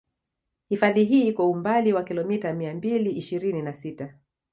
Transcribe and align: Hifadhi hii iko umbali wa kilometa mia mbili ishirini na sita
Hifadhi 0.69 1.03
hii 1.03 1.27
iko 1.27 1.51
umbali 1.51 1.93
wa 1.93 2.03
kilometa 2.03 2.53
mia 2.53 2.73
mbili 2.75 3.11
ishirini 3.11 3.61
na 3.61 3.73
sita 3.73 4.17